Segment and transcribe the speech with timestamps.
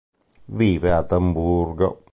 [0.59, 1.89] Vive ad Amburgo.